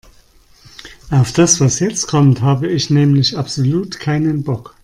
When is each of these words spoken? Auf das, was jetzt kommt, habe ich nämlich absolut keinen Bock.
Auf 1.11 1.31
das, 1.31 1.59
was 1.59 1.77
jetzt 1.77 2.07
kommt, 2.07 2.41
habe 2.41 2.67
ich 2.67 2.89
nämlich 2.89 3.37
absolut 3.37 3.99
keinen 3.99 4.43
Bock. 4.43 4.75